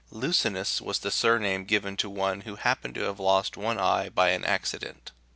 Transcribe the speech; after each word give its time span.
"Luscinus" 0.11 0.81
was 0.81 0.97
the 0.97 1.11
surname 1.11 1.63
given 1.63 1.95
to 1.97 2.09
one 2.09 2.41
who 2.41 2.55
happened 2.55 2.95
to 2.95 3.01
have 3.01 3.19
lost 3.19 3.55
one 3.55 3.77
eye 3.79 4.09
by 4.09 4.29
an 4.29 4.43
accident. 4.43 5.11